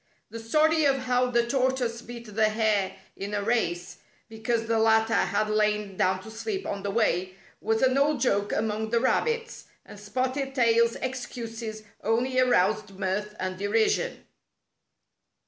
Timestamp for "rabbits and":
8.99-9.99